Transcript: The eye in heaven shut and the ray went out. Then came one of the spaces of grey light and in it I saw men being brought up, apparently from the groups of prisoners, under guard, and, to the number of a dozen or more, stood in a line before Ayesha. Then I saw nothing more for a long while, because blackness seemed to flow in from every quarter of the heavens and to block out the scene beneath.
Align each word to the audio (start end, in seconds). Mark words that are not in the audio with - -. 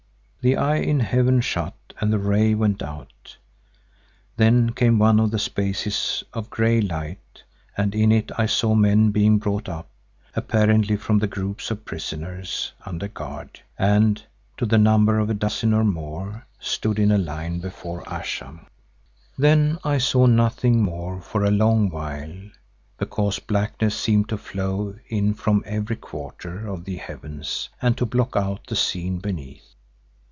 The 0.43 0.57
eye 0.57 0.77
in 0.77 1.01
heaven 1.01 1.39
shut 1.41 1.75
and 1.99 2.11
the 2.11 2.17
ray 2.17 2.55
went 2.55 2.81
out. 2.81 3.37
Then 4.37 4.71
came 4.71 4.97
one 4.97 5.19
of 5.19 5.29
the 5.29 5.37
spaces 5.37 6.23
of 6.33 6.49
grey 6.49 6.81
light 6.81 7.43
and 7.77 7.93
in 7.93 8.11
it 8.11 8.31
I 8.39 8.47
saw 8.47 8.73
men 8.73 9.11
being 9.11 9.37
brought 9.37 9.69
up, 9.69 9.91
apparently 10.35 10.95
from 10.95 11.19
the 11.19 11.27
groups 11.27 11.69
of 11.69 11.85
prisoners, 11.85 12.71
under 12.83 13.07
guard, 13.07 13.59
and, 13.77 14.19
to 14.57 14.65
the 14.65 14.79
number 14.79 15.19
of 15.19 15.29
a 15.29 15.35
dozen 15.35 15.75
or 15.75 15.83
more, 15.83 16.47
stood 16.59 16.97
in 16.97 17.11
a 17.11 17.19
line 17.19 17.59
before 17.59 18.01
Ayesha. 18.11 18.61
Then 19.37 19.77
I 19.83 19.99
saw 19.99 20.25
nothing 20.25 20.81
more 20.81 21.21
for 21.21 21.45
a 21.45 21.51
long 21.51 21.91
while, 21.91 22.33
because 22.97 23.37
blackness 23.37 23.95
seemed 23.95 24.27
to 24.29 24.39
flow 24.39 24.95
in 25.07 25.35
from 25.35 25.61
every 25.67 25.97
quarter 25.97 26.65
of 26.65 26.85
the 26.85 26.97
heavens 26.97 27.69
and 27.79 27.95
to 27.99 28.07
block 28.07 28.35
out 28.35 28.65
the 28.65 28.75
scene 28.75 29.19
beneath. 29.19 29.67